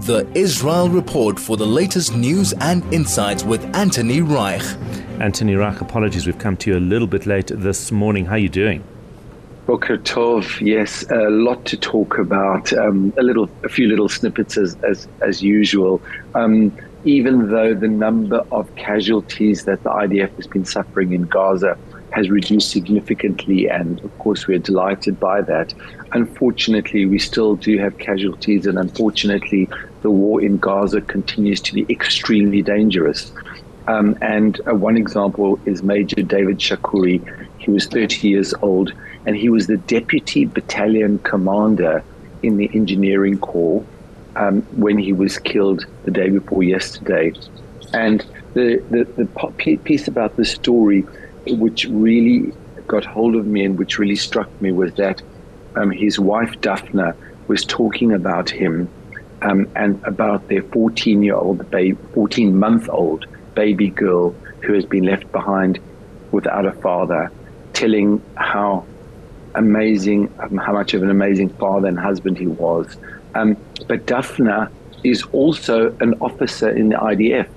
The 0.00 0.26
Israel 0.34 0.88
Report 0.88 1.38
for 1.38 1.56
the 1.56 1.66
latest 1.66 2.16
news 2.16 2.54
and 2.54 2.82
insights 2.92 3.44
with 3.44 3.62
Anthony 3.76 4.22
Reich. 4.22 4.62
Anthony 5.20 5.54
Reich, 5.54 5.80
apologies, 5.80 6.26
we've 6.26 6.38
come 6.38 6.56
to 6.56 6.70
you 6.70 6.78
a 6.78 6.80
little 6.80 7.06
bit 7.06 7.26
late 7.26 7.48
this 7.48 7.92
morning. 7.92 8.24
How 8.24 8.32
are 8.32 8.38
you 8.38 8.48
doing? 8.48 8.82
Boker 9.66 9.98
Tov, 9.98 10.60
yes, 10.60 11.04
a 11.10 11.28
lot 11.30 11.64
to 11.66 11.76
talk 11.76 12.18
about. 12.18 12.72
Um, 12.72 13.12
a 13.18 13.22
little, 13.22 13.48
a 13.62 13.68
few 13.68 13.88
little 13.88 14.08
snippets 14.08 14.56
as 14.56 14.76
as, 14.82 15.06
as 15.20 15.42
usual. 15.42 16.00
Um, 16.34 16.76
even 17.04 17.50
though 17.50 17.74
the 17.74 17.88
number 17.88 18.44
of 18.52 18.74
casualties 18.76 19.64
that 19.64 19.82
the 19.82 19.90
IDF 19.90 20.34
has 20.36 20.46
been 20.46 20.64
suffering 20.64 21.12
in 21.12 21.22
Gaza 21.22 21.78
has 22.10 22.28
reduced 22.28 22.70
significantly, 22.70 23.68
and 23.68 24.00
of 24.00 24.18
course, 24.18 24.46
we're 24.46 24.58
delighted 24.58 25.20
by 25.20 25.40
that. 25.42 25.72
Unfortunately, 26.12 27.06
we 27.06 27.18
still 27.18 27.56
do 27.56 27.78
have 27.78 27.98
casualties, 27.98 28.66
and 28.66 28.78
unfortunately, 28.78 29.68
the 30.02 30.10
war 30.10 30.42
in 30.42 30.58
Gaza 30.58 31.00
continues 31.00 31.60
to 31.62 31.74
be 31.74 31.86
extremely 31.88 32.62
dangerous. 32.62 33.32
Um, 33.86 34.16
and 34.20 34.60
uh, 34.68 34.74
one 34.74 34.96
example 34.96 35.58
is 35.66 35.82
Major 35.82 36.22
David 36.22 36.58
Shakuri. 36.58 37.20
He 37.58 37.70
was 37.70 37.86
30 37.86 38.28
years 38.28 38.54
old, 38.62 38.92
and 39.26 39.36
he 39.36 39.48
was 39.48 39.66
the 39.66 39.76
deputy 39.76 40.44
battalion 40.46 41.18
commander 41.20 42.02
in 42.42 42.56
the 42.56 42.70
engineering 42.74 43.38
corps 43.38 43.84
um, 44.36 44.62
when 44.76 44.98
he 44.98 45.12
was 45.12 45.38
killed 45.38 45.86
the 46.04 46.10
day 46.10 46.30
before 46.30 46.62
yesterday. 46.62 47.32
And 47.92 48.24
the, 48.54 48.82
the, 48.90 49.24
the 49.24 49.76
piece 49.78 50.08
about 50.08 50.36
the 50.36 50.44
story 50.44 51.02
which 51.46 51.84
really 51.86 52.52
got 52.86 53.04
hold 53.04 53.36
of 53.36 53.46
me 53.46 53.64
and 53.64 53.78
which 53.78 53.98
really 53.98 54.16
struck 54.16 54.48
me 54.60 54.72
was 54.72 54.92
that 54.94 55.22
um, 55.76 55.90
his 55.90 56.18
wife 56.18 56.52
Daphna 56.60 57.14
was 57.48 57.64
talking 57.64 58.12
about 58.12 58.50
him 58.50 58.88
um, 59.42 59.68
and 59.74 60.02
about 60.04 60.48
their 60.48 60.62
14 60.62 61.22
year 61.22 61.34
old 61.34 61.68
baby, 61.70 61.98
14 62.14 62.58
month 62.58 62.88
old 62.90 63.26
baby 63.54 63.88
girl 63.88 64.30
who 64.62 64.74
has 64.74 64.84
been 64.84 65.04
left 65.04 65.30
behind 65.32 65.78
without 66.30 66.66
a 66.66 66.72
father, 66.72 67.30
telling 67.72 68.22
how 68.36 68.84
amazing, 69.54 70.32
um, 70.38 70.56
how 70.56 70.72
much 70.72 70.94
of 70.94 71.02
an 71.02 71.10
amazing 71.10 71.48
father 71.48 71.88
and 71.88 71.98
husband 71.98 72.38
he 72.38 72.46
was. 72.46 72.96
Um, 73.34 73.56
but 73.88 74.06
Daphna 74.06 74.70
is 75.02 75.22
also 75.32 75.96
an 76.00 76.14
officer 76.20 76.68
in 76.70 76.90
the 76.90 76.96
IDF. 76.96 77.48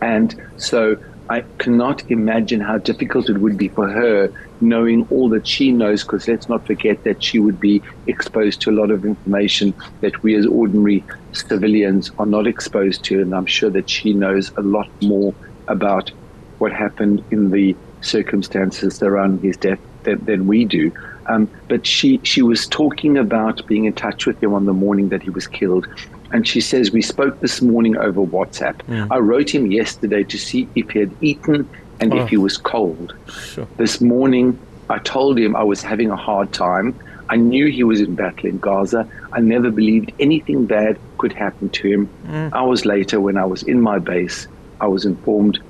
And 0.00 0.34
so 0.56 0.96
I 1.32 1.40
cannot 1.56 2.10
imagine 2.10 2.60
how 2.60 2.76
difficult 2.76 3.30
it 3.30 3.38
would 3.38 3.56
be 3.56 3.68
for 3.68 3.88
her 3.88 4.30
knowing 4.60 5.06
all 5.08 5.30
that 5.30 5.46
she 5.46 5.72
knows, 5.72 6.02
because 6.02 6.28
let's 6.28 6.46
not 6.46 6.66
forget 6.66 7.04
that 7.04 7.22
she 7.22 7.38
would 7.38 7.58
be 7.58 7.80
exposed 8.06 8.60
to 8.60 8.70
a 8.70 8.76
lot 8.80 8.90
of 8.90 9.06
information 9.06 9.72
that 10.02 10.22
we 10.22 10.34
as 10.34 10.44
ordinary 10.44 11.02
civilians 11.32 12.10
are 12.18 12.26
not 12.26 12.46
exposed 12.46 13.02
to. 13.04 13.22
And 13.22 13.34
I'm 13.34 13.46
sure 13.46 13.70
that 13.70 13.88
she 13.88 14.12
knows 14.12 14.52
a 14.58 14.60
lot 14.60 14.90
more 15.02 15.34
about 15.68 16.10
what 16.58 16.70
happened 16.70 17.24
in 17.30 17.50
the 17.50 17.74
circumstances 18.02 19.02
around 19.02 19.40
his 19.40 19.56
death 19.56 19.80
than, 20.02 20.22
than 20.26 20.46
we 20.46 20.66
do. 20.66 20.92
Um, 21.30 21.48
but 21.66 21.86
she, 21.86 22.20
she 22.24 22.42
was 22.42 22.66
talking 22.66 23.16
about 23.16 23.66
being 23.66 23.86
in 23.86 23.94
touch 23.94 24.26
with 24.26 24.42
him 24.42 24.52
on 24.52 24.66
the 24.66 24.74
morning 24.74 25.08
that 25.08 25.22
he 25.22 25.30
was 25.30 25.46
killed 25.46 25.86
and 26.32 26.48
she 26.48 26.60
says, 26.60 26.90
We 26.90 27.02
spoke 27.02 27.40
this 27.40 27.60
morning 27.62 27.96
over 27.96 28.20
WhatsApp. 28.20 28.80
I 29.10 29.18
wrote 29.18 29.54
him 29.54 29.70
yesterday 29.70 30.24
to 30.24 30.38
see 30.38 30.68
if 30.74 30.90
he 30.90 31.00
had 31.00 31.14
eaten 31.20 31.68
and 32.00 32.12
oh. 32.12 32.22
if 32.22 32.28
he 32.28 32.36
was 32.36 32.56
cold. 32.56 33.14
Sure. 33.28 33.66
This 33.76 34.00
morning, 34.00 34.58
I 34.90 34.98
told 34.98 35.38
him 35.38 35.54
I 35.54 35.62
was 35.62 35.82
having 35.82 36.10
a 36.10 36.16
hard 36.16 36.52
time. 36.52 36.98
I 37.28 37.36
knew 37.36 37.66
he 37.66 37.84
was 37.84 38.00
in 38.00 38.14
battle 38.14 38.46
in 38.46 38.58
Gaza. 38.58 39.08
I 39.32 39.40
never 39.40 39.70
believed 39.70 40.12
anything 40.18 40.66
bad 40.66 40.98
could 41.18 41.32
happen 41.32 41.70
to 41.70 41.88
him. 41.88 42.10
Mm. 42.26 42.52
Hours 42.52 42.84
later, 42.84 43.20
when 43.20 43.36
I 43.36 43.44
was 43.44 43.62
in 43.62 43.80
my 43.80 43.98
base, 43.98 44.48
I 44.80 44.86
was 44.88 45.04
informed 45.04 45.60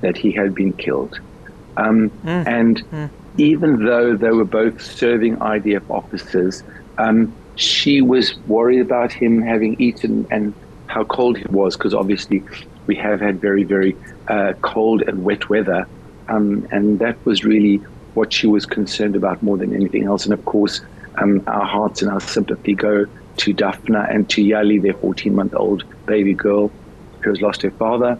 that 0.00 0.16
he 0.16 0.30
had 0.30 0.54
been 0.54 0.72
killed. 0.72 1.18
Um, 1.76 2.10
mm. 2.24 2.46
And 2.46 2.82
mm. 2.90 3.10
Even 3.36 3.84
though 3.84 4.16
they 4.16 4.30
were 4.30 4.44
both 4.44 4.80
serving 4.82 5.36
IDF 5.36 5.88
officers, 5.90 6.62
um, 6.98 7.32
she 7.56 8.00
was 8.00 8.36
worried 8.46 8.80
about 8.80 9.12
him 9.12 9.42
having 9.42 9.80
eaten 9.80 10.26
and 10.30 10.54
how 10.86 11.04
cold 11.04 11.38
he 11.38 11.44
was, 11.50 11.76
because 11.76 11.94
obviously 11.94 12.42
we 12.86 12.96
have 12.96 13.20
had 13.20 13.40
very, 13.40 13.64
very 13.64 13.96
uh, 14.28 14.54
cold 14.62 15.02
and 15.02 15.24
wet 15.24 15.48
weather. 15.48 15.86
Um, 16.28 16.66
and 16.70 16.98
that 16.98 17.24
was 17.24 17.44
really 17.44 17.76
what 18.14 18.32
she 18.32 18.46
was 18.46 18.66
concerned 18.66 19.16
about 19.16 19.42
more 19.42 19.56
than 19.56 19.74
anything 19.74 20.04
else. 20.04 20.24
And 20.24 20.34
of 20.34 20.44
course, 20.44 20.80
um, 21.16 21.42
our 21.46 21.66
hearts 21.66 22.02
and 22.02 22.10
our 22.10 22.20
sympathy 22.20 22.74
go 22.74 23.06
to 23.36 23.54
Daphna 23.54 24.12
and 24.12 24.28
to 24.30 24.42
Yali, 24.42 24.82
their 24.82 24.94
14 24.94 25.34
month 25.34 25.54
old 25.54 25.84
baby 26.06 26.34
girl 26.34 26.70
who 27.20 27.30
has 27.30 27.40
lost 27.40 27.62
her 27.62 27.70
father, 27.70 28.18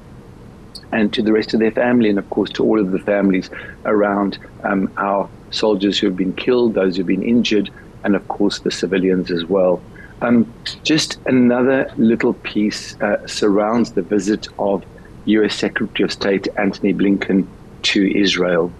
and 0.92 1.12
to 1.12 1.22
the 1.22 1.32
rest 1.32 1.54
of 1.54 1.60
their 1.60 1.70
family, 1.70 2.08
and 2.08 2.18
of 2.18 2.28
course 2.30 2.50
to 2.50 2.64
all 2.64 2.80
of 2.80 2.90
the 2.90 2.98
families 2.98 3.50
around 3.84 4.38
um, 4.64 4.90
our 4.96 5.28
soldiers 5.50 5.98
who 5.98 6.06
have 6.06 6.16
been 6.16 6.32
killed, 6.34 6.74
those 6.74 6.96
who 6.96 7.02
have 7.02 7.06
been 7.08 7.22
injured, 7.22 7.70
and 8.04 8.16
of 8.16 8.26
course 8.28 8.60
the 8.60 8.70
civilians 8.70 9.30
as 9.30 9.44
well. 9.44 9.80
Um, 10.22 10.52
just 10.82 11.18
another 11.26 11.90
little 11.96 12.34
piece 12.34 13.00
uh, 13.00 13.26
surrounds 13.26 13.92
the 13.92 14.02
visit 14.02 14.48
of 14.58 14.84
U.S. 15.24 15.54
Secretary 15.54 16.04
of 16.04 16.12
State 16.12 16.48
Antony 16.58 16.92
Blinken 16.92 17.46
to 17.82 18.18
Israel. 18.18 18.70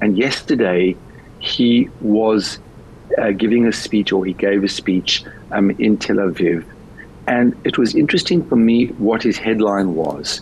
And 0.00 0.16
yesterday, 0.16 0.96
he 1.38 1.90
was 2.00 2.58
uh, 3.18 3.32
giving 3.32 3.66
a 3.66 3.72
speech, 3.72 4.12
or 4.12 4.24
he 4.24 4.32
gave 4.32 4.64
a 4.64 4.68
speech 4.68 5.24
um, 5.52 5.70
in 5.72 5.96
Tel 5.98 6.16
Aviv. 6.16 6.64
And 7.26 7.56
it 7.64 7.76
was 7.76 7.94
interesting 7.94 8.46
for 8.46 8.56
me 8.56 8.86
what 8.98 9.22
his 9.22 9.36
headline 9.36 9.94
was. 9.94 10.40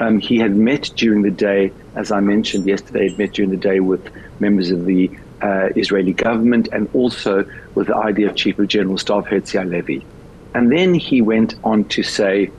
Um, 0.00 0.18
he 0.18 0.38
had 0.38 0.56
met 0.56 0.90
during 0.96 1.22
the 1.22 1.30
day, 1.30 1.72
as 1.94 2.10
I 2.10 2.20
mentioned 2.20 2.66
yesterday, 2.66 3.10
had 3.10 3.18
met 3.18 3.32
during 3.34 3.50
the 3.50 3.56
day 3.56 3.80
with 3.80 4.10
members 4.40 4.70
of 4.70 4.86
the 4.86 5.10
uh, 5.42 5.68
Israeli 5.76 6.14
government 6.14 6.68
and 6.72 6.88
also 6.94 7.44
with 7.74 7.88
the 7.88 7.92
IDF 7.92 8.34
Chief 8.34 8.58
of 8.58 8.68
General 8.68 8.98
Staff 8.98 9.26
Herzi 9.26 9.60
Halevi. 9.60 10.06
And 10.54 10.72
then 10.72 10.94
he 10.94 11.20
went 11.22 11.54
on 11.62 11.84
to 11.88 12.02
say 12.02 12.50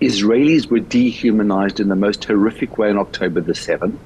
Israelis 0.00 0.68
were 0.68 0.80
dehumanized 0.80 1.78
in 1.78 1.88
the 1.88 1.96
most 1.96 2.24
horrific 2.24 2.76
way 2.78 2.90
on 2.90 2.98
October 2.98 3.40
the 3.40 3.52
7th. 3.52 3.98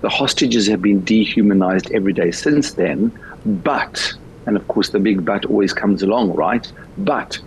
The 0.00 0.08
hostages 0.08 0.66
have 0.68 0.80
been 0.80 1.04
dehumanized 1.04 1.92
every 1.92 2.14
day 2.14 2.30
since 2.30 2.72
then, 2.72 3.12
but, 3.44 4.14
and 4.46 4.56
of 4.56 4.66
course 4.68 4.90
the 4.90 4.98
big 4.98 5.24
but 5.24 5.44
always 5.44 5.74
comes 5.74 6.02
along, 6.02 6.32
right? 6.32 6.70
But 6.96 7.38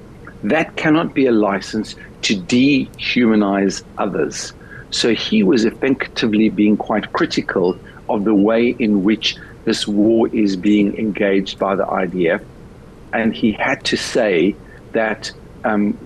that 0.43 0.75
cannot 0.75 1.13
be 1.13 1.25
a 1.25 1.31
license 1.31 1.95
to 2.23 2.35
dehumanize 2.35 3.83
others. 3.97 4.53
So 4.91 5.13
he 5.13 5.43
was 5.43 5.65
effectively 5.65 6.49
being 6.49 6.77
quite 6.77 7.13
critical 7.13 7.77
of 8.09 8.23
the 8.23 8.33
way 8.33 8.75
in 8.79 9.03
which 9.03 9.37
this 9.65 9.87
war 9.87 10.27
is 10.29 10.55
being 10.55 10.97
engaged 10.97 11.59
by 11.59 11.75
the 11.75 11.85
IDF. 11.85 12.43
And 13.13 13.35
he 13.35 13.51
had 13.51 13.83
to 13.85 13.97
say 13.97 14.55
that 14.93 15.31
um, 15.63 15.97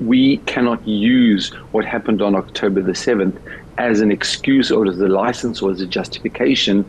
we 0.00 0.36
cannot 0.38 0.86
use 0.86 1.50
what 1.72 1.84
happened 1.84 2.22
on 2.22 2.34
October 2.34 2.82
the 2.82 2.92
7th 2.92 3.40
as 3.78 4.00
an 4.00 4.12
excuse 4.12 4.70
or 4.70 4.86
as 4.86 5.00
a 5.00 5.08
license 5.08 5.62
or 5.62 5.70
as 5.70 5.80
a 5.80 5.86
justification 5.86 6.84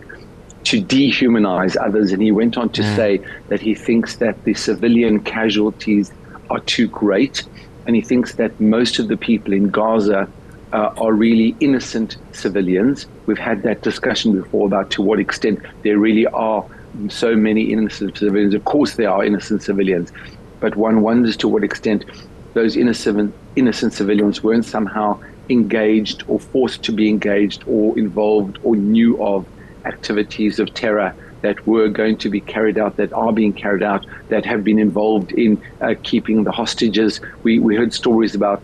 to 0.66 0.82
dehumanize 0.82 1.76
others. 1.78 2.12
And 2.12 2.22
he 2.22 2.32
went 2.32 2.58
on 2.58 2.70
to 2.70 2.82
mm. 2.82 2.96
say 2.96 3.22
that 3.50 3.60
he 3.60 3.74
thinks 3.74 4.18
that 4.18 4.44
the 4.44 4.54
civilian 4.54 5.20
casualties 5.22 6.12
are 6.50 6.60
too 6.62 6.88
great. 6.88 7.44
And 7.86 7.96
he 7.96 8.02
thinks 8.02 8.36
that 8.36 8.60
most 8.60 9.00
of 9.00 9.08
the 9.08 9.18
people 9.18 9.54
in 9.54 9.70
Gaza 9.70 10.28
uh, 10.72 10.94
are 10.98 11.14
really 11.14 11.56
innocent 11.60 12.18
civilians. 12.32 13.06
We've 13.26 13.38
had 13.38 13.64
that 13.64 13.82
discussion 13.82 14.34
before 14.34 14.68
about 14.68 14.90
to 14.92 15.02
what 15.02 15.20
extent 15.20 15.60
there 15.84 15.98
really 15.98 16.26
are 16.28 16.66
so 17.10 17.36
many 17.36 17.72
innocent 17.72 18.18
civilians. 18.18 18.54
Of 18.54 18.66
course, 18.66 18.96
there 18.96 19.10
are 19.10 19.24
innocent 19.24 19.64
civilians, 19.64 20.12
but 20.60 20.76
one 20.76 21.02
wonders 21.02 21.38
to 21.38 21.48
what 21.48 21.64
extent 21.64 22.06
those 22.54 22.76
innocent 22.78 23.34
innocent 23.56 23.94
civilians 23.94 24.44
weren't 24.44 24.66
somehow 24.66 25.20
engaged 25.50 26.24
or 26.28 26.40
forced 26.40 26.84
to 26.84 26.92
be 26.92 27.10
engaged 27.10 27.64
or 27.68 27.98
involved 27.98 28.58
or 28.64 28.76
knew 28.76 29.22
of 29.24 29.46
activities 29.86 30.60
of 30.60 30.74
terror 30.74 31.14
that 31.44 31.68
were 31.68 31.90
going 31.90 32.18
to 32.18 32.30
be 32.30 32.42
carried 32.42 32.78
out, 32.78 32.98
that 32.98 33.14
are 33.14 33.32
being 33.32 33.54
carried 33.54 33.84
out, 33.84 34.06
that 34.30 34.46
have 34.46 34.64
been 34.64 34.80
involved 34.80 35.32
in 35.34 35.62
uh, 35.82 35.94
keeping 36.02 36.44
the 36.44 36.52
hostages. 36.52 37.22
We, 37.44 37.60
we 37.60 37.76
heard 37.76 37.94
stories 37.94 38.34
about 38.34 38.64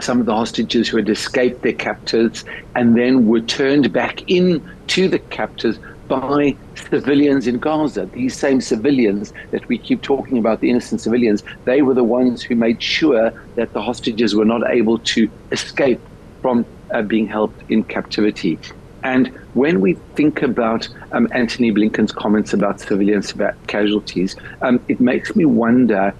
some 0.00 0.20
of 0.20 0.26
the 0.26 0.34
hostages 0.34 0.88
who 0.88 0.96
had 0.96 1.08
escaped 1.08 1.62
their 1.62 1.72
captors 1.72 2.44
and 2.76 2.96
then 2.96 3.26
were 3.26 3.40
turned 3.40 3.92
back 3.92 4.22
in 4.30 4.62
to 4.86 5.08
the 5.08 5.18
captors 5.18 5.78
by 6.06 6.56
civilians 6.88 7.46
in 7.46 7.58
Gaza. 7.58 8.06
These 8.06 8.38
same 8.38 8.60
civilians 8.60 9.32
that 9.50 9.66
we 9.68 9.76
keep 9.76 10.00
talking 10.00 10.38
about, 10.38 10.60
the 10.60 10.70
innocent 10.70 11.00
civilians, 11.00 11.42
they 11.64 11.82
were 11.82 11.94
the 11.94 12.04
ones 12.04 12.42
who 12.42 12.54
made 12.54 12.82
sure 12.82 13.32
that 13.56 13.72
the 13.72 13.82
hostages 13.82 14.34
were 14.34 14.44
not 14.44 14.62
able 14.70 14.98
to 15.00 15.28
escape 15.52 16.00
from 16.40 16.64
uh, 16.92 17.02
being 17.02 17.26
held 17.26 17.52
in 17.68 17.82
captivity. 17.84 18.58
And 19.02 19.28
when 19.54 19.80
we 19.80 19.94
think 20.14 20.42
about 20.42 20.88
um, 21.12 21.28
Antony 21.32 21.72
Blinken's 21.72 22.12
comments 22.12 22.52
about 22.52 22.80
civilians, 22.80 23.32
about 23.32 23.54
casualties, 23.66 24.36
um, 24.62 24.80
it 24.88 25.00
makes 25.00 25.36
me 25.36 25.44
wonder 25.44 26.14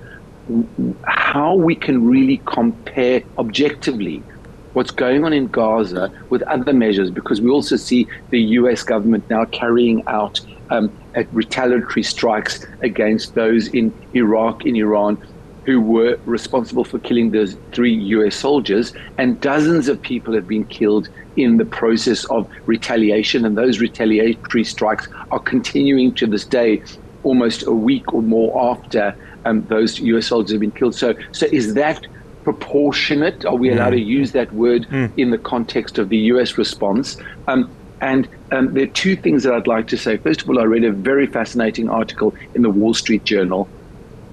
how 1.04 1.54
we 1.54 1.74
can 1.74 2.06
really 2.06 2.40
compare 2.46 3.22
objectively 3.36 4.22
what's 4.72 4.90
going 4.90 5.24
on 5.24 5.32
in 5.32 5.48
Gaza 5.48 6.10
with 6.30 6.42
other 6.42 6.72
measures, 6.72 7.10
because 7.10 7.40
we 7.40 7.50
also 7.50 7.76
see 7.76 8.06
the 8.30 8.40
US 8.40 8.82
government 8.82 9.28
now 9.28 9.44
carrying 9.46 10.06
out 10.06 10.40
um, 10.70 10.90
retaliatory 11.32 12.02
strikes 12.02 12.64
against 12.80 13.34
those 13.34 13.68
in 13.68 13.92
Iraq, 14.14 14.64
in 14.66 14.76
Iran, 14.76 15.18
who 15.68 15.82
were 15.82 16.18
responsible 16.24 16.82
for 16.82 16.98
killing 17.00 17.30
those 17.30 17.54
three 17.72 17.92
US 17.92 18.34
soldiers, 18.34 18.94
and 19.18 19.38
dozens 19.38 19.86
of 19.86 20.00
people 20.00 20.32
have 20.32 20.48
been 20.48 20.64
killed 20.64 21.10
in 21.36 21.58
the 21.58 21.66
process 21.66 22.24
of 22.30 22.48
retaliation, 22.64 23.44
and 23.44 23.58
those 23.58 23.78
retaliatory 23.78 24.64
strikes 24.64 25.08
are 25.30 25.38
continuing 25.38 26.14
to 26.14 26.26
this 26.26 26.46
day, 26.46 26.82
almost 27.22 27.66
a 27.66 27.72
week 27.72 28.14
or 28.14 28.22
more 28.22 28.50
after 28.70 29.14
um, 29.44 29.62
those 29.66 30.00
US 30.00 30.28
soldiers 30.28 30.52
have 30.52 30.60
been 30.60 30.70
killed. 30.70 30.94
So, 30.94 31.14
so 31.32 31.44
is 31.52 31.74
that 31.74 32.06
proportionate? 32.44 33.44
Are 33.44 33.54
we 33.54 33.70
allowed 33.70 33.92
mm. 33.92 33.96
to 33.96 34.00
use 34.00 34.32
that 34.32 34.50
word 34.54 34.86
mm. 34.88 35.12
in 35.18 35.28
the 35.28 35.36
context 35.36 35.98
of 35.98 36.08
the 36.08 36.16
US 36.32 36.56
response? 36.56 37.18
Um, 37.46 37.70
and 38.00 38.26
um, 38.52 38.72
there 38.72 38.84
are 38.84 38.94
two 39.04 39.16
things 39.16 39.42
that 39.42 39.52
I'd 39.52 39.66
like 39.66 39.86
to 39.88 39.98
say. 39.98 40.16
First 40.16 40.40
of 40.40 40.48
all, 40.48 40.58
I 40.58 40.64
read 40.64 40.84
a 40.84 40.92
very 40.92 41.26
fascinating 41.26 41.90
article 41.90 42.34
in 42.54 42.62
the 42.62 42.70
Wall 42.70 42.94
Street 42.94 43.24
Journal. 43.24 43.68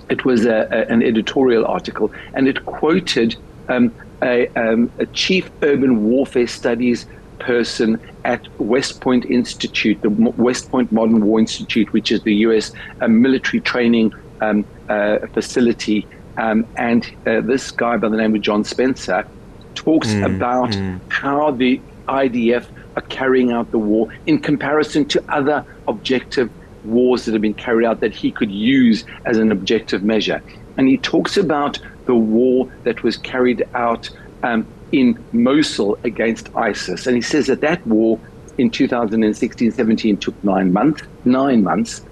It 0.10 0.26
was 0.26 0.46
a, 0.46 0.68
a, 0.72 0.92
an 0.92 1.04
editorial 1.04 1.66
article, 1.66 2.12
and 2.34 2.48
it 2.48 2.66
quoted 2.66 3.36
um, 3.70 3.94
a, 4.22 4.48
um, 4.50 4.92
a 5.00 5.06
chief 5.08 5.50
urban 5.62 6.06
warfare 6.06 6.48
studies 6.48 7.06
person 7.40 8.00
at 8.24 8.48
West 8.60 9.02
Point 9.02 9.26
Institute, 9.26 10.02
the 10.02 10.10
West 10.10 10.70
Point 10.72 10.92
Modern 10.92 11.26
War 11.26 11.40
Institute, 11.40 11.92
which 11.92 12.12
is 12.12 12.22
the 12.24 12.34
U.S. 12.36 12.72
Uh, 13.02 13.08
military 13.08 13.62
training 13.62 14.14
um, 14.42 14.66
uh, 14.90 15.20
facility 15.34 16.08
um, 16.38 16.68
and 16.76 17.06
uh, 17.26 17.42
this 17.42 17.72
guy 17.72 17.98
by 17.98 18.10
the 18.10 18.18
name 18.18 18.36
of 18.36 18.42
John 18.42 18.64
Spencer 18.64 19.26
talks 19.74 20.10
mm, 20.10 20.36
about 20.36 20.70
mm. 20.70 21.00
how 21.10 21.52
the 21.52 21.80
IDF 22.08 22.68
are 22.96 23.02
carrying 23.04 23.52
out 23.52 23.72
the 23.72 23.80
war 23.80 24.14
in 24.26 24.40
comparison 24.40 25.06
to 25.06 25.24
other 25.30 25.66
objective 25.88 26.50
wars 26.86 27.26
that 27.26 27.34
have 27.34 27.42
been 27.42 27.54
carried 27.54 27.86
out 27.86 28.00
that 28.00 28.14
he 28.14 28.32
could 28.32 28.52
use 28.52 29.04
as 29.26 29.38
an 29.38 29.52
objective 29.52 30.04
measure. 30.04 30.42
And 30.78 30.88
he 30.88 30.98
talks 30.98 31.38
about 31.38 31.80
the 32.06 32.16
war 32.16 32.72
that 32.84 33.04
was 33.04 33.18
carried 33.18 33.68
out 33.74 34.10
um, 34.44 34.68
in 34.92 35.24
Mosul 35.32 35.98
against 36.04 36.56
ISIS. 36.56 37.08
And 37.08 37.16
he 37.16 37.22
says 37.22 37.48
that 37.48 37.62
that 37.62 37.86
war 37.88 38.20
in 38.58 38.70
2016 38.70 39.72
17 39.72 40.18
took 40.18 40.44
nine 40.44 40.72
months, 40.72 41.04
nine 41.26 41.64
months. 41.64 42.06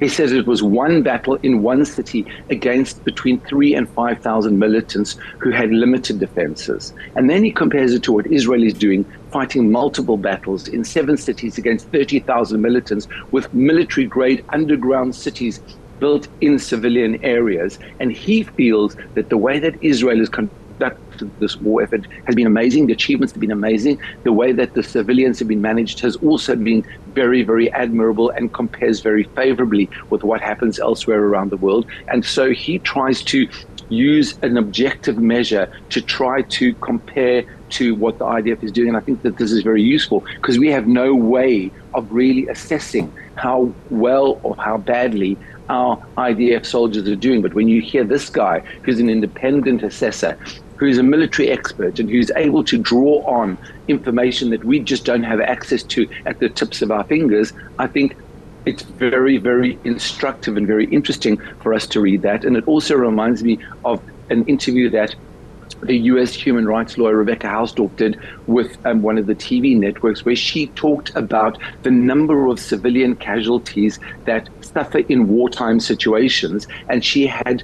He 0.00 0.08
says 0.08 0.32
it 0.32 0.46
was 0.46 0.62
one 0.62 1.02
battle 1.02 1.36
in 1.42 1.62
one 1.62 1.84
city 1.84 2.26
against 2.48 3.04
between 3.04 3.38
three 3.40 3.74
and 3.74 3.86
5,000 3.90 4.58
militants 4.58 5.16
who 5.38 5.50
had 5.50 5.70
limited 5.70 6.18
defenses. 6.18 6.94
And 7.16 7.28
then 7.28 7.44
he 7.44 7.52
compares 7.52 7.92
it 7.92 8.02
to 8.04 8.12
what 8.12 8.26
Israel 8.26 8.62
is 8.62 8.72
doing, 8.72 9.04
fighting 9.30 9.70
multiple 9.70 10.16
battles 10.16 10.68
in 10.68 10.84
seven 10.84 11.18
cities 11.18 11.58
against 11.58 11.86
30,000 11.88 12.62
militants 12.62 13.06
with 13.30 13.52
military 13.52 14.06
grade 14.06 14.42
underground 14.48 15.14
cities 15.14 15.60
built 15.98 16.28
in 16.40 16.58
civilian 16.58 17.22
areas. 17.22 17.78
And 18.00 18.10
he 18.10 18.42
feels 18.42 18.96
that 19.14 19.28
the 19.28 19.36
way 19.36 19.58
that 19.58 19.76
Israel 19.82 20.18
is 20.18 20.30
conducting 20.80 21.30
this 21.38 21.56
war 21.56 21.82
effort 21.82 22.06
has 22.24 22.34
been 22.34 22.46
amazing. 22.46 22.86
The 22.86 22.92
achievements 22.92 23.32
have 23.32 23.40
been 23.40 23.50
amazing. 23.50 24.00
The 24.24 24.32
way 24.32 24.52
that 24.52 24.74
the 24.74 24.82
civilians 24.82 25.38
have 25.38 25.48
been 25.48 25.60
managed 25.60 26.00
has 26.00 26.16
also 26.16 26.56
been 26.56 26.84
very, 27.14 27.42
very 27.42 27.70
admirable 27.72 28.30
and 28.30 28.52
compares 28.52 29.00
very 29.00 29.24
favorably 29.24 29.90
with 30.08 30.22
what 30.24 30.40
happens 30.40 30.78
elsewhere 30.78 31.22
around 31.22 31.50
the 31.50 31.56
world. 31.56 31.86
And 32.08 32.24
so 32.24 32.50
he 32.50 32.78
tries 32.78 33.22
to 33.24 33.48
use 33.88 34.38
an 34.42 34.56
objective 34.56 35.18
measure 35.18 35.70
to 35.90 36.00
try 36.00 36.42
to 36.42 36.72
compare 36.74 37.44
to 37.70 37.94
what 37.96 38.18
the 38.18 38.24
IDF 38.24 38.62
is 38.62 38.72
doing. 38.72 38.88
And 38.88 38.96
I 38.96 39.00
think 39.00 39.22
that 39.22 39.36
this 39.36 39.52
is 39.52 39.62
very 39.62 39.82
useful 39.82 40.20
because 40.36 40.58
we 40.58 40.68
have 40.68 40.86
no 40.86 41.14
way 41.14 41.70
of 41.94 42.10
really 42.12 42.46
assessing 42.48 43.12
how 43.34 43.72
well 43.90 44.38
or 44.42 44.56
how 44.56 44.78
badly 44.78 45.36
our 45.68 45.96
IDF 46.18 46.66
soldiers 46.66 47.08
are 47.08 47.16
doing. 47.16 47.42
But 47.42 47.54
when 47.54 47.68
you 47.68 47.80
hear 47.80 48.04
this 48.04 48.28
guy, 48.28 48.60
who's 48.82 48.98
an 48.98 49.08
independent 49.08 49.82
assessor, 49.82 50.36
who's 50.80 50.96
a 50.96 51.02
military 51.02 51.50
expert 51.50 52.00
and 52.00 52.08
who's 52.08 52.30
able 52.36 52.64
to 52.64 52.78
draw 52.78 53.22
on 53.26 53.58
information 53.86 54.48
that 54.48 54.64
we 54.64 54.80
just 54.80 55.04
don't 55.04 55.22
have 55.22 55.38
access 55.38 55.82
to 55.82 56.08
at 56.24 56.38
the 56.38 56.48
tips 56.48 56.80
of 56.80 56.90
our 56.90 57.04
fingers, 57.04 57.52
I 57.78 57.86
think 57.86 58.16
it's 58.64 58.82
very, 58.82 59.36
very 59.36 59.78
instructive 59.84 60.56
and 60.56 60.66
very 60.66 60.86
interesting 60.86 61.36
for 61.60 61.74
us 61.74 61.86
to 61.88 62.00
read 62.00 62.22
that. 62.22 62.46
And 62.46 62.56
it 62.56 62.66
also 62.66 62.96
reminds 62.96 63.42
me 63.42 63.58
of 63.84 64.02
an 64.30 64.46
interview 64.46 64.88
that 64.88 65.14
the 65.82 65.98
US 65.98 66.32
human 66.32 66.66
rights 66.66 66.96
lawyer 66.96 67.16
Rebecca 67.16 67.46
Hausdorff 67.46 67.94
did 67.96 68.18
with 68.46 68.78
um, 68.86 69.02
one 69.02 69.18
of 69.18 69.26
the 69.26 69.34
TV 69.34 69.76
networks, 69.78 70.24
where 70.24 70.36
she 70.36 70.68
talked 70.68 71.14
about 71.14 71.58
the 71.82 71.90
number 71.90 72.46
of 72.46 72.58
civilian 72.58 73.16
casualties 73.16 73.98
that 74.24 74.48
suffer 74.62 75.00
in 75.10 75.28
wartime 75.28 75.78
situations. 75.78 76.66
And 76.88 77.04
she 77.04 77.26
had 77.26 77.62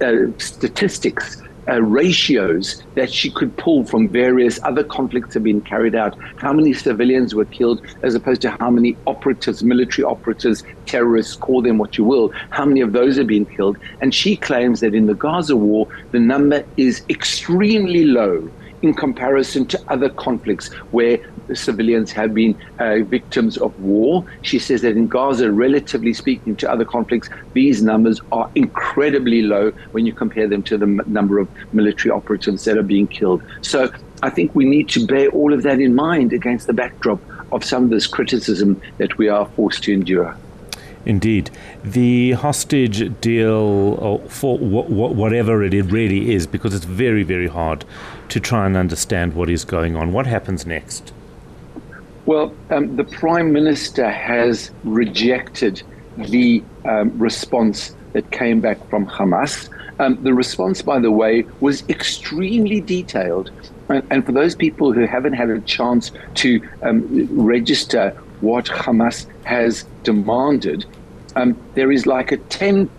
uh, 0.00 0.26
statistics 0.38 1.40
uh, 1.68 1.82
ratios 1.82 2.82
that 2.94 3.12
she 3.12 3.30
could 3.30 3.56
pull 3.56 3.84
from 3.84 4.08
various 4.08 4.58
other 4.62 4.84
conflicts 4.84 5.34
have 5.34 5.42
been 5.42 5.60
carried 5.60 5.94
out. 5.94 6.16
How 6.36 6.52
many 6.52 6.72
civilians 6.72 7.34
were 7.34 7.44
killed, 7.44 7.86
as 8.02 8.14
opposed 8.14 8.42
to 8.42 8.50
how 8.50 8.70
many 8.70 8.96
operatives, 9.06 9.62
military 9.62 10.04
operatives, 10.04 10.64
terrorists, 10.86 11.36
call 11.36 11.62
them 11.62 11.78
what 11.78 11.98
you 11.98 12.04
will, 12.04 12.30
how 12.50 12.64
many 12.64 12.80
of 12.80 12.92
those 12.92 13.16
have 13.16 13.26
been 13.26 13.46
killed. 13.46 13.76
And 14.00 14.14
she 14.14 14.36
claims 14.36 14.80
that 14.80 14.94
in 14.94 15.06
the 15.06 15.14
Gaza 15.14 15.56
war, 15.56 15.88
the 16.12 16.20
number 16.20 16.64
is 16.76 17.02
extremely 17.08 18.04
low 18.04 18.50
in 18.82 18.94
comparison 18.94 19.66
to 19.66 19.80
other 19.88 20.08
conflicts 20.08 20.72
where 20.92 21.18
civilians 21.54 22.12
have 22.12 22.34
been 22.34 22.58
uh, 22.78 22.98
victims 23.04 23.56
of 23.56 23.78
war. 23.80 24.24
She 24.42 24.58
says 24.58 24.82
that 24.82 24.96
in 24.96 25.08
Gaza, 25.08 25.50
relatively 25.50 26.12
speaking 26.12 26.56
to 26.56 26.70
other 26.70 26.84
conflicts, 26.84 27.28
these 27.52 27.82
numbers 27.82 28.20
are 28.32 28.50
incredibly 28.54 29.42
low 29.42 29.70
when 29.92 30.06
you 30.06 30.12
compare 30.12 30.48
them 30.48 30.62
to 30.64 30.78
the 30.78 30.86
m- 30.86 31.00
number 31.06 31.38
of 31.38 31.48
military 31.72 32.10
operatives 32.10 32.64
that 32.64 32.76
are 32.76 32.82
being 32.82 33.06
killed. 33.06 33.42
So 33.62 33.90
I 34.22 34.30
think 34.30 34.54
we 34.54 34.64
need 34.64 34.88
to 34.90 35.06
bear 35.06 35.28
all 35.30 35.52
of 35.52 35.62
that 35.62 35.80
in 35.80 35.94
mind 35.94 36.32
against 36.32 36.66
the 36.66 36.72
backdrop 36.72 37.20
of 37.52 37.64
some 37.64 37.84
of 37.84 37.90
this 37.90 38.06
criticism 38.06 38.80
that 38.98 39.16
we 39.18 39.28
are 39.28 39.46
forced 39.46 39.84
to 39.84 39.92
endure. 39.92 40.36
Indeed. 41.04 41.50
The 41.82 42.32
hostage 42.32 43.20
deal, 43.20 44.18
for 44.28 44.58
whatever 44.58 45.62
it 45.62 45.72
really 45.90 46.34
is, 46.34 46.46
because 46.46 46.74
it's 46.74 46.84
very, 46.84 47.22
very 47.22 47.46
hard 47.46 47.84
to 48.28 48.40
try 48.40 48.66
and 48.66 48.76
understand 48.76 49.34
what 49.34 49.48
is 49.48 49.64
going 49.64 49.96
on. 49.96 50.12
What 50.12 50.26
happens 50.26 50.66
next? 50.66 51.12
Well, 52.28 52.54
um, 52.68 52.96
the 52.96 53.04
Prime 53.04 53.54
Minister 53.54 54.10
has 54.10 54.70
rejected 54.84 55.82
the 56.18 56.62
um, 56.84 57.18
response 57.18 57.96
that 58.12 58.30
came 58.32 58.60
back 58.60 58.86
from 58.90 59.06
Hamas. 59.06 59.70
Um, 59.98 60.22
the 60.22 60.34
response, 60.34 60.82
by 60.82 60.98
the 60.98 61.10
way, 61.10 61.46
was 61.60 61.88
extremely 61.88 62.82
detailed. 62.82 63.50
And, 63.88 64.06
and, 64.10 64.26
for 64.26 64.32
those 64.32 64.54
people 64.54 64.92
who 64.92 65.06
haven't 65.06 65.32
had 65.32 65.48
a 65.48 65.58
chance 65.60 66.12
to 66.34 66.60
um, 66.82 67.28
register 67.30 68.10
what 68.42 68.66
Hamas 68.66 69.26
has 69.44 69.86
demanded, 70.02 70.84
um, 71.34 71.56
there 71.76 71.90
is 71.90 72.04
like 72.04 72.30
a 72.30 72.36
10 72.36 72.90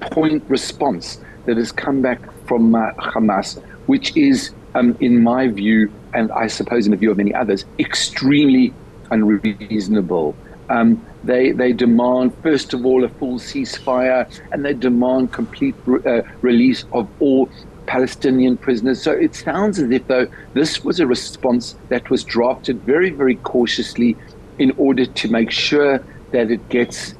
point 0.00 0.42
response 0.48 1.20
that 1.44 1.58
has 1.58 1.70
come 1.70 2.00
back 2.00 2.20
from 2.46 2.74
uh, 2.74 2.92
Hamas, 2.92 3.62
which 3.88 4.16
is, 4.16 4.52
um, 4.74 4.96
in 5.00 5.22
my 5.22 5.48
view, 5.48 5.92
and 6.14 6.30
I 6.32 6.46
suppose 6.46 6.86
in 6.86 6.90
the 6.90 6.96
view 6.96 7.10
of 7.10 7.16
many 7.16 7.34
others, 7.34 7.64
extremely 7.78 8.72
unreasonable. 9.10 10.34
Um, 10.68 11.04
they 11.24 11.50
they 11.50 11.72
demand 11.72 12.32
first 12.42 12.72
of 12.74 12.86
all 12.86 13.04
a 13.04 13.08
full 13.08 13.38
ceasefire, 13.38 14.30
and 14.52 14.64
they 14.64 14.74
demand 14.74 15.32
complete 15.32 15.74
re- 15.84 16.00
uh, 16.04 16.22
release 16.42 16.84
of 16.92 17.08
all 17.20 17.50
Palestinian 17.86 18.56
prisoners. 18.56 19.02
So 19.02 19.10
it 19.10 19.34
sounds 19.34 19.80
as 19.80 19.90
if 19.90 20.06
though 20.06 20.28
this 20.54 20.84
was 20.84 21.00
a 21.00 21.06
response 21.06 21.74
that 21.88 22.08
was 22.08 22.22
drafted 22.22 22.80
very, 22.82 23.10
very 23.10 23.34
cautiously 23.36 24.16
in 24.58 24.72
order 24.76 25.06
to 25.06 25.28
make 25.28 25.50
sure 25.50 25.98
that 26.30 26.50
it 26.50 26.68
gets 26.68 27.14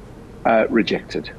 uh, 0.45 0.67
rejected. 0.69 1.29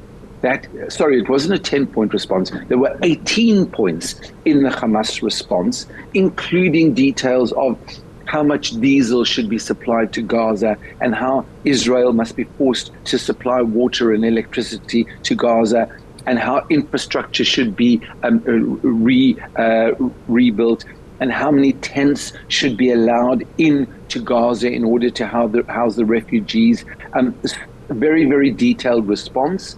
That 0.43 0.67
sorry, 0.89 1.21
it 1.21 1.29
wasn't 1.29 1.55
a 1.55 1.59
10 1.59 1.87
point 1.87 2.13
response. 2.13 2.51
There 2.69 2.79
were 2.79 2.99
18 3.03 3.67
points 3.67 4.21
in 4.45 4.63
the 4.63 4.71
Hamas 4.71 5.23
response, 5.23 5.87
including 6.15 6.95
details 6.95 7.53
of 7.53 7.79
how 8.27 8.43
much 8.43 8.71
diesel 8.81 9.25
should 9.25 9.49
be 9.49 9.59
supplied 9.59 10.13
to 10.15 10.23
Gaza 10.23 10.77
and 11.01 11.15
how 11.15 11.45
Israel 11.65 12.13
must 12.13 12.35
be 12.35 12.45
forced 12.45 12.91
to 13.05 13.19
supply 13.19 13.61
water 13.61 14.13
and 14.13 14.25
electricity 14.25 15.07
to 15.25 15.35
Gaza 15.35 15.89
and 16.27 16.39
how 16.39 16.65
infrastructure 16.71 17.45
should 17.45 17.77
be 17.77 18.01
um, 18.23 18.41
re, 18.83 19.37
uh, 19.57 19.93
rebuilt 20.29 20.85
and 21.21 21.33
how 21.33 21.51
many 21.51 21.73
tents 21.75 22.33
should 22.49 22.77
be 22.77 22.91
allowed 22.91 23.47
in 23.59 23.87
to 24.09 24.19
Gaza 24.21 24.71
in 24.71 24.85
order 24.85 25.11
to 25.11 25.27
house 25.27 25.53
the, 25.53 25.63
house 25.65 25.97
the 25.97 26.05
refugees. 26.05 26.85
Um, 27.13 27.35
very, 27.89 28.25
very 28.25 28.51
detailed 28.51 29.07
response, 29.07 29.77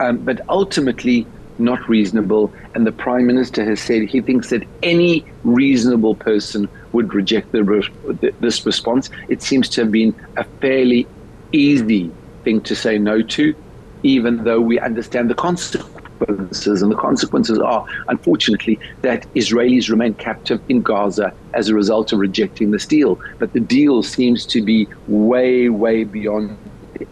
um, 0.00 0.18
but 0.18 0.40
ultimately 0.48 1.26
not 1.58 1.88
reasonable. 1.88 2.52
And 2.74 2.86
the 2.86 2.92
Prime 2.92 3.26
Minister 3.26 3.64
has 3.64 3.80
said 3.80 4.02
he 4.02 4.20
thinks 4.20 4.50
that 4.50 4.64
any 4.82 5.26
reasonable 5.42 6.14
person 6.14 6.68
would 6.92 7.12
reject 7.14 7.52
the, 7.52 8.32
this 8.40 8.64
response. 8.64 9.10
It 9.28 9.42
seems 9.42 9.68
to 9.70 9.82
have 9.82 9.90
been 9.90 10.14
a 10.36 10.44
fairly 10.60 11.08
easy 11.52 12.12
thing 12.44 12.60
to 12.62 12.76
say 12.76 12.98
no 12.98 13.22
to, 13.22 13.54
even 14.02 14.44
though 14.44 14.60
we 14.60 14.78
understand 14.78 15.30
the 15.30 15.34
consequences. 15.34 16.82
And 16.82 16.90
the 16.92 16.96
consequences 16.96 17.58
are, 17.58 17.84
unfortunately, 18.08 18.78
that 19.02 19.26
Israelis 19.34 19.90
remain 19.90 20.14
captive 20.14 20.60
in 20.68 20.82
Gaza 20.82 21.32
as 21.54 21.68
a 21.68 21.74
result 21.74 22.12
of 22.12 22.20
rejecting 22.20 22.70
this 22.70 22.86
deal. 22.86 23.18
But 23.38 23.52
the 23.52 23.60
deal 23.60 24.02
seems 24.02 24.46
to 24.46 24.62
be 24.62 24.88
way, 25.06 25.68
way 25.68 26.04
beyond 26.04 26.58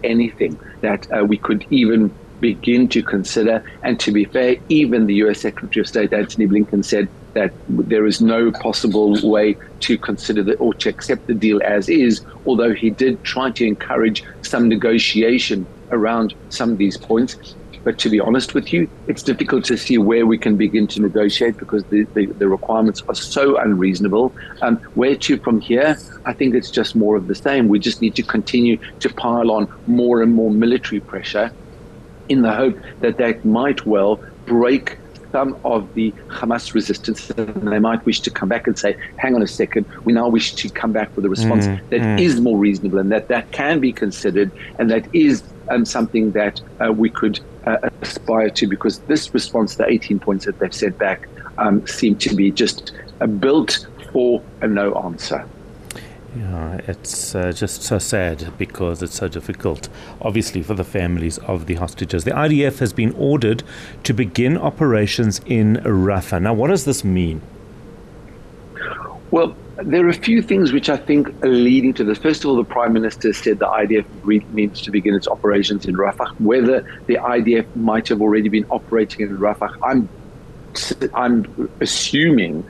anything 0.02 0.59
that 0.81 1.07
uh, 1.16 1.25
we 1.25 1.38
could 1.38 1.64
even 1.71 2.14
begin 2.40 2.88
to 2.88 3.02
consider. 3.02 3.62
And 3.83 3.99
to 4.00 4.12
be 4.12 4.25
fair, 4.25 4.57
even 4.69 5.07
the 5.07 5.14
US 5.26 5.40
Secretary 5.40 5.81
of 5.81 5.88
State 5.88 6.12
Antony 6.12 6.47
Blinken 6.47 6.85
said 6.85 7.09
that 7.35 7.52
there 7.69 8.07
is 8.07 8.21
no 8.21 8.50
possible 8.50 9.16
way 9.23 9.57
to 9.81 9.99
consider 9.99 10.43
the, 10.43 10.55
or 10.57 10.73
to 10.75 10.88
accept 10.88 11.26
the 11.26 11.35
deal 11.35 11.61
as 11.62 11.88
is, 11.88 12.25
although 12.47 12.73
he 12.73 12.90
did 12.90 13.23
try 13.25 13.50
to 13.50 13.66
encourage 13.66 14.25
some 14.43 14.69
negotiation 14.69 15.66
around 15.90 16.35
some 16.49 16.73
of 16.73 16.78
these 16.78 16.97
points. 16.97 17.37
But 17.85 17.99
to 17.99 18.11
be 18.11 18.19
honest 18.19 18.52
with 18.52 18.73
you, 18.73 18.88
it's 19.07 19.23
difficult 19.23 19.64
to 19.66 19.76
see 19.76 19.97
where 19.97 20.26
we 20.26 20.38
can 20.38 20.57
begin 20.57 20.88
to 20.88 21.00
negotiate 21.00 21.57
because 21.57 21.85
the, 21.85 22.02
the, 22.14 22.26
the 22.26 22.49
requirements 22.49 23.00
are 23.09 23.14
so 23.14 23.59
unreasonable. 23.59 24.35
Um, 24.61 24.78
where 24.95 25.14
to 25.14 25.38
from 25.38 25.61
here? 25.61 25.97
I 26.25 26.33
think 26.33 26.57
it's 26.57 26.73
just 26.73 26.97
more 26.97 27.14
of 27.14 27.28
the 27.28 27.37
same. 27.37 27.69
We 27.69 27.78
just 27.78 28.02
need 28.02 28.16
to 28.16 28.25
continue 28.25 28.78
to 28.99 29.09
pile 29.09 29.52
on 29.52 29.73
more 29.87 30.21
and 30.21 30.35
more 30.35 30.50
military 30.50 31.00
pressure 31.00 31.52
in 32.28 32.42
the 32.42 32.52
hope 32.52 32.78
that 33.00 33.18
that 33.18 33.45
might 33.45 33.87
well 33.87 34.21
break 34.47 34.99
some 35.33 35.59
of 35.64 35.92
the 35.95 36.12
Hamas 36.28 36.73
resistance, 36.73 37.30
and 37.30 37.68
they 37.71 37.78
might 37.78 38.04
wish 38.06 38.21
to 38.21 38.30
come 38.30 38.49
back 38.49 38.66
and 38.66 38.78
say, 38.78 38.97
hang 39.18 39.35
on 39.35 39.42
a 39.42 39.47
second, 39.47 39.85
we 40.04 40.12
now 40.12 40.28
wish 40.28 40.54
to 40.54 40.68
come 40.71 40.92
back 40.92 41.14
with 41.14 41.25
a 41.25 41.28
response 41.28 41.66
mm, 41.66 41.90
that 41.90 42.00
mm. 42.00 42.21
is 42.21 42.40
more 42.40 42.56
reasonable 42.56 42.99
and 42.99 43.12
that 43.12 43.28
that 43.28 43.50
can 43.52 43.80
be 43.80 43.92
considered 43.92 44.50
and 44.78 44.90
that 44.90 45.06
is 45.14 45.42
um, 45.68 45.85
something 45.85 46.33
that 46.33 46.61
uh, 46.80 46.92
we 46.92 47.11
could 47.11 47.40
uh, 47.66 47.76
aspire 48.00 48.50
to 48.50 48.66
because 48.66 49.00
this 49.00 49.35
response, 49.35 49.75
the 49.75 49.87
18 49.87 50.18
points 50.21 50.47
that 50.47 50.59
they've 50.59 50.73
sent 50.73 50.97
back, 50.97 51.28
um, 51.59 51.87
seem 51.87 52.16
to 52.16 52.35
be 52.35 52.50
just 52.50 52.92
uh, 53.21 53.26
built 53.26 53.87
for 54.12 54.42
a 54.62 54.68
no 54.68 54.95
answer. 54.95 55.47
Yeah, 56.37 56.81
it's 56.87 57.35
uh, 57.35 57.50
just 57.52 57.83
so 57.83 57.99
sad 57.99 58.52
because 58.59 59.02
it's 59.02 59.14
so 59.14 59.26
difficult, 59.26 59.88
obviously, 60.21 60.62
for 60.62 60.75
the 60.75 60.85
families 60.85 61.38
of 61.38 61.64
the 61.64 61.76
hostages. 61.76 62.25
The 62.25 62.33
IDF 62.33 62.78
has 62.81 62.93
been 62.93 63.12
ordered 63.12 63.62
to 64.05 64.12
begin 64.12 64.59
operations 64.59 65.40
in 65.47 65.76
Rafah. 65.76 66.43
Now, 66.43 66.52
what 66.52 66.69
does 66.69 66.85
this 66.85 67.05
mean? 67.05 67.40
Well, 69.31 69.57
there 69.76 70.05
are 70.05 70.11
a 70.11 70.14
few 70.14 70.43
things 70.43 70.73
which 70.73 70.90
I 70.90 70.99
think 70.99 71.28
are 71.43 71.49
leading 71.49 71.95
to 71.95 72.05
this. 72.05 72.19
First 72.19 72.45
of 72.45 72.50
all, 72.50 72.57
the 72.57 72.64
Prime 72.64 72.93
Minister 72.93 73.33
said 73.33 73.59
the 73.59 73.66
IDF 73.66 74.05
needs 74.52 74.83
to 74.83 74.90
begin 74.90 75.14
its 75.14 75.26
operations 75.26 75.87
in 75.87 75.97
Rafah. 75.97 76.38
Whether 76.38 76.83
the 77.07 77.14
IDF 77.14 77.66
might 77.76 78.09
have 78.09 78.21
already 78.21 78.50
been 78.50 78.66
operating 78.69 79.23
in 79.23 79.38
Rafah, 79.38 79.75
I'm 79.83 80.09
I'm 81.14 81.71
assuming 81.81 82.62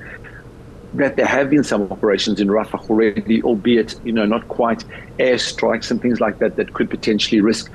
that 0.96 1.16
there 1.16 1.26
have 1.26 1.50
been 1.50 1.64
some 1.64 1.90
operations 1.90 2.40
in 2.40 2.48
Rafah 2.48 2.88
already, 2.88 3.42
albeit 3.42 3.94
you 4.04 4.12
know 4.12 4.26
not 4.26 4.48
quite 4.48 4.84
airstrikes 5.18 5.90
and 5.90 6.00
things 6.00 6.20
like 6.20 6.38
that 6.38 6.56
that 6.56 6.74
could 6.74 6.90
potentially 6.90 7.40
risk 7.40 7.70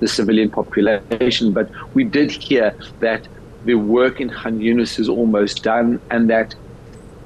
the 0.00 0.08
civilian 0.08 0.50
population. 0.50 1.52
But 1.52 1.70
we 1.94 2.04
did 2.04 2.30
hear 2.30 2.76
that 3.00 3.26
the 3.64 3.74
work 3.74 4.20
in 4.20 4.30
Khan 4.30 4.58
Yunis 4.60 4.98
is 4.98 5.08
almost 5.08 5.62
done, 5.62 6.00
and 6.10 6.28
that 6.30 6.54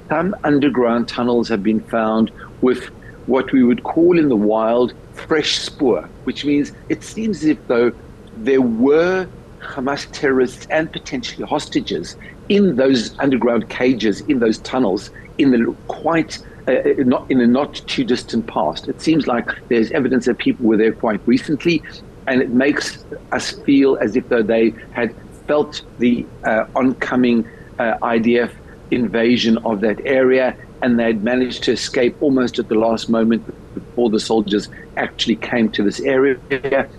some 0.09 0.35
underground 0.43 1.07
tunnels 1.07 1.47
have 1.49 1.63
been 1.63 1.81
found 1.81 2.31
with 2.61 2.85
what 3.27 3.51
we 3.51 3.63
would 3.63 3.83
call 3.83 4.17
in 4.17 4.29
the 4.29 4.35
wild 4.35 4.93
fresh 5.13 5.59
spoor, 5.59 6.09
which 6.23 6.45
means 6.45 6.71
it 6.89 7.03
seems 7.03 7.43
as 7.43 7.45
if 7.45 7.67
though 7.67 7.91
there 8.37 8.61
were 8.61 9.27
Hamas 9.59 10.07
terrorists 10.11 10.65
and 10.69 10.91
potentially 10.91 11.45
hostages 11.45 12.15
in 12.49 12.75
those 12.75 13.17
underground 13.19 13.69
cages, 13.69 14.21
in 14.21 14.39
those 14.39 14.57
tunnels, 14.59 15.11
in 15.37 15.51
the 15.51 15.75
quite 15.87 16.39
uh, 16.67 16.71
uh, 16.71 16.93
not 16.99 17.29
in 17.31 17.39
a 17.41 17.47
not 17.47 17.75
too 17.87 18.03
distant 18.03 18.45
past. 18.47 18.87
It 18.87 19.01
seems 19.01 19.27
like 19.27 19.49
there's 19.69 19.91
evidence 19.91 20.25
that 20.25 20.37
people 20.37 20.65
were 20.65 20.77
there 20.77 20.91
quite 20.91 21.21
recently, 21.25 21.81
and 22.27 22.41
it 22.41 22.49
makes 22.49 23.03
us 23.31 23.51
feel 23.51 23.97
as 23.97 24.15
if 24.15 24.27
though 24.29 24.43
they 24.43 24.73
had 24.91 25.15
felt 25.47 25.81
the 25.97 26.25
uh, 26.43 26.65
oncoming 26.75 27.47
uh, 27.79 27.97
IDF 28.03 28.51
invasion 28.91 29.57
of 29.59 29.81
that 29.81 29.99
area, 30.05 30.55
and 30.81 30.99
they'd 30.99 31.23
managed 31.23 31.63
to 31.63 31.71
escape 31.71 32.15
almost 32.21 32.59
at 32.59 32.67
the 32.67 32.75
last 32.75 33.09
moment 33.09 33.43
before 33.73 34.09
the 34.09 34.19
soldiers 34.19 34.69
actually 34.97 35.37
came 35.37 35.71
to 35.71 35.83
this 35.83 35.99
area. 36.01 36.89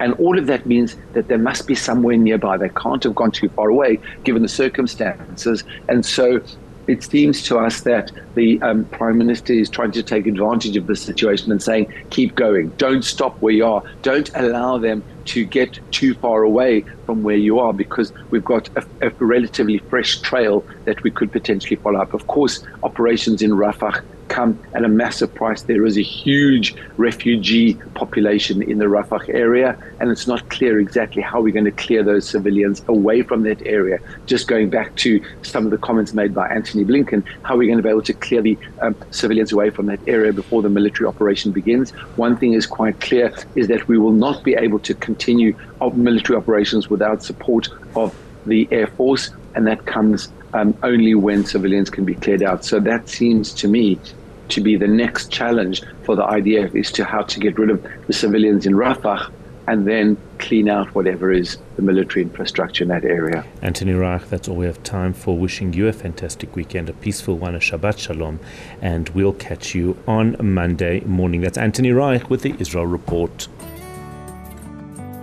And 0.00 0.14
all 0.14 0.38
of 0.38 0.46
that 0.46 0.66
means 0.66 0.96
that 1.12 1.28
there 1.28 1.38
must 1.38 1.66
be 1.66 1.74
somewhere 1.74 2.16
nearby. 2.16 2.56
They 2.56 2.68
can't 2.70 3.02
have 3.04 3.14
gone 3.14 3.30
too 3.30 3.48
far 3.50 3.68
away 3.68 3.98
given 4.24 4.42
the 4.42 4.48
circumstances. 4.48 5.64
And 5.88 6.04
so 6.04 6.40
it 6.86 7.02
seems 7.02 7.42
to 7.44 7.58
us 7.58 7.80
that 7.82 8.12
the 8.34 8.60
um, 8.62 8.84
Prime 8.86 9.18
Minister 9.18 9.52
is 9.52 9.68
trying 9.68 9.90
to 9.92 10.02
take 10.02 10.26
advantage 10.26 10.76
of 10.76 10.86
the 10.86 10.96
situation 10.96 11.50
and 11.50 11.62
saying, 11.62 11.92
keep 12.10 12.34
going, 12.34 12.68
don't 12.76 13.02
stop 13.02 13.40
where 13.40 13.52
you 13.52 13.66
are, 13.66 13.82
don't 14.02 14.30
allow 14.34 14.78
them 14.78 15.02
to 15.26 15.44
get 15.44 15.80
too 15.90 16.14
far 16.14 16.42
away 16.42 16.84
from 17.04 17.22
where 17.22 17.36
you 17.36 17.58
are 17.58 17.72
because 17.72 18.12
we've 18.30 18.44
got 18.44 18.68
a, 18.76 18.86
a 19.08 19.10
relatively 19.18 19.78
fresh 19.78 20.20
trail 20.20 20.64
that 20.84 21.02
we 21.02 21.10
could 21.10 21.32
potentially 21.32 21.76
follow 21.76 22.00
up. 22.00 22.14
Of 22.14 22.28
course, 22.28 22.64
operations 22.84 23.42
in 23.42 23.50
Rafah 23.50 24.04
come 24.28 24.58
at 24.74 24.84
a 24.84 24.88
massive 24.88 25.34
price. 25.34 25.62
There 25.62 25.84
is 25.84 25.96
a 25.96 26.02
huge 26.02 26.74
refugee 26.96 27.74
population 27.94 28.62
in 28.62 28.78
the 28.78 28.86
Rafah 28.86 29.28
area, 29.28 29.78
and 30.00 30.10
it's 30.10 30.26
not 30.26 30.48
clear 30.50 30.78
exactly 30.78 31.22
how 31.22 31.40
we're 31.40 31.52
going 31.52 31.64
to 31.64 31.70
clear 31.70 32.02
those 32.02 32.28
civilians 32.28 32.82
away 32.88 33.22
from 33.22 33.42
that 33.44 33.62
area. 33.66 33.98
Just 34.26 34.48
going 34.48 34.70
back 34.70 34.94
to 34.96 35.22
some 35.42 35.64
of 35.64 35.70
the 35.70 35.78
comments 35.78 36.12
made 36.12 36.34
by 36.34 36.48
Antony 36.48 36.84
Blinken, 36.84 37.24
how 37.42 37.54
are 37.54 37.58
we're 37.58 37.66
going 37.66 37.78
to 37.78 37.82
be 37.82 37.88
able 37.88 38.02
to 38.02 38.12
clear 38.14 38.42
the 38.42 38.58
um, 38.82 38.94
civilians 39.10 39.52
away 39.52 39.70
from 39.70 39.86
that 39.86 40.00
area 40.06 40.32
before 40.32 40.62
the 40.62 40.68
military 40.68 41.06
operation 41.06 41.52
begins. 41.52 41.90
One 42.16 42.36
thing 42.36 42.52
is 42.52 42.66
quite 42.66 43.00
clear 43.00 43.32
is 43.54 43.68
that 43.68 43.88
we 43.88 43.98
will 43.98 44.12
not 44.12 44.44
be 44.44 44.54
able 44.54 44.78
to 44.80 44.94
continue 44.94 45.56
military 45.94 46.36
operations 46.36 46.90
without 46.90 47.22
support 47.22 47.68
of 47.94 48.14
the 48.46 48.68
Air 48.70 48.86
Force, 48.86 49.30
and 49.54 49.66
that 49.66 49.86
comes 49.86 50.32
um, 50.54 50.76
only 50.82 51.14
when 51.14 51.44
civilians 51.44 51.90
can 51.90 52.04
be 52.04 52.14
cleared 52.14 52.42
out. 52.42 52.64
So 52.64 52.80
that 52.80 53.08
seems 53.08 53.52
to 53.54 53.68
me 53.68 53.98
to 54.48 54.60
be 54.60 54.76
the 54.76 54.86
next 54.86 55.30
challenge 55.30 55.82
for 56.04 56.16
the 56.16 56.22
IDF 56.22 56.74
is 56.74 56.92
to 56.92 57.04
how 57.04 57.22
to 57.22 57.40
get 57.40 57.58
rid 57.58 57.70
of 57.70 57.84
the 58.06 58.12
civilians 58.12 58.66
in 58.66 58.74
Rafah 58.74 59.30
and 59.66 59.86
then 59.86 60.16
clean 60.38 60.68
out 60.68 60.94
whatever 60.94 61.32
is 61.32 61.58
the 61.74 61.82
military 61.82 62.22
infrastructure 62.22 62.84
in 62.84 62.88
that 62.88 63.04
area. 63.04 63.44
Anthony 63.62 63.92
Reich, 63.94 64.28
that's 64.28 64.48
all 64.48 64.56
we 64.56 64.66
have 64.66 64.80
time 64.84 65.12
for. 65.12 65.36
Wishing 65.36 65.72
you 65.72 65.88
a 65.88 65.92
fantastic 65.92 66.54
weekend, 66.54 66.88
a 66.88 66.92
peaceful 66.92 67.36
one, 67.36 67.54
a 67.54 67.58
Shabbat 67.58 67.98
Shalom, 67.98 68.38
and 68.80 69.08
we'll 69.10 69.32
catch 69.32 69.74
you 69.74 69.96
on 70.06 70.36
Monday 70.40 71.00
morning. 71.00 71.40
That's 71.40 71.58
Anthony 71.58 71.90
Reich 71.90 72.30
with 72.30 72.42
the 72.42 72.54
Israel 72.60 72.86
Report. 72.86 73.48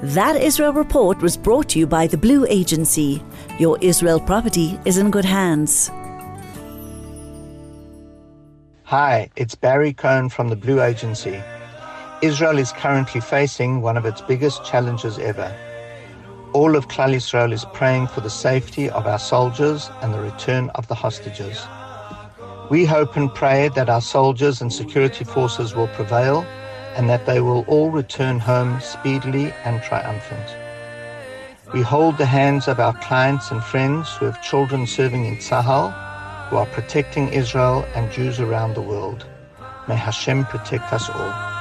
That 0.01 0.35
Israel 0.35 0.73
Report 0.73 1.21
was 1.21 1.37
brought 1.37 1.69
to 1.69 1.79
you 1.79 1.87
by 1.87 2.07
the 2.07 2.17
Blue 2.17 2.45
Agency. 2.49 3.23
Your 3.59 3.77
Israel 3.81 4.19
property 4.19 4.79
is 4.83 4.97
in 4.97 5.11
good 5.11 5.25
hands. 5.25 5.91
Hi, 8.85 9.29
it's 9.35 9.53
Barry 9.53 9.93
Cohen 9.93 10.29
from 10.29 10.49
the 10.49 10.55
Blue 10.55 10.81
Agency. 10.81 11.39
Israel 12.23 12.57
is 12.57 12.71
currently 12.71 13.21
facing 13.21 13.81
one 13.81 13.95
of 13.95 14.07
its 14.07 14.21
biggest 14.21 14.65
challenges 14.65 15.19
ever 15.19 15.55
All 16.53 16.75
of 16.75 16.87
Klal 16.87 17.13
Israel 17.13 17.53
is 17.53 17.65
praying 17.73 18.07
for 18.07 18.21
the 18.21 18.29
safety 18.29 18.89
of 18.89 19.05
our 19.05 19.19
soldiers 19.19 19.91
and 20.01 20.13
the 20.13 20.21
return 20.21 20.71
of 20.71 20.87
the 20.87 20.95
hostages. 20.95 21.67
We 22.71 22.85
hope 22.85 23.15
and 23.17 23.31
pray 23.31 23.69
that 23.75 23.89
our 23.89 24.01
soldiers 24.01 24.61
and 24.61 24.73
security 24.73 25.25
forces 25.25 25.75
will 25.75 25.89
prevail 25.89 26.41
and 26.95 27.07
that 27.07 27.27
they 27.27 27.39
will 27.39 27.65
all 27.67 27.91
return 27.91 28.39
home 28.39 28.81
speedily 28.81 29.51
and 29.63 29.81
triumphant. 29.83 30.62
We 31.73 31.81
hold 31.81 32.19
the 32.19 32.25
hands 32.27 32.67
of 32.67 32.79
our 32.79 32.93
clients 33.01 33.49
and 33.49 33.63
friends 33.63 34.15
who 34.15 34.25
have 34.25 34.39
children 34.43 34.85
serving 34.85 35.25
in 35.25 35.37
Tzahal, 35.37 35.91
who 36.49 36.57
are 36.57 36.67
protecting 36.67 37.29
Israel 37.29 37.83
and 37.95 38.11
Jews 38.11 38.39
around 38.39 38.75
the 38.75 38.81
world. 38.81 39.25
May 39.87 39.95
Hashem 39.95 40.45
protect 40.45 40.93
us 40.93 41.09
all. 41.09 41.52